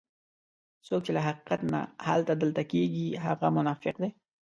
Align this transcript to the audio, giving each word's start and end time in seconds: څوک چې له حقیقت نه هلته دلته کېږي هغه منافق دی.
څوک 0.87 1.01
چې 1.05 1.11
له 1.17 1.21
حقیقت 1.27 1.61
نه 1.73 1.79
هلته 2.07 2.33
دلته 2.41 2.61
کېږي 2.71 3.05
هغه 3.25 3.47
منافق 3.57 3.95
دی. 4.01 4.09